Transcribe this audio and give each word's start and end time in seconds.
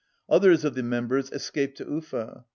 Others 0.29 0.65
of 0.65 0.73
the 0.73 0.81
members 0.81 1.29
escaped 1.31 1.77
to 1.77 1.85
Ufa. 1.85 2.45